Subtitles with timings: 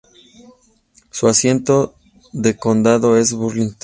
[1.11, 1.93] Su asiento
[2.33, 3.77] de condado es Burlington.